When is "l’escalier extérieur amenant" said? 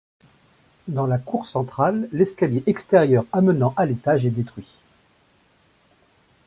2.11-3.75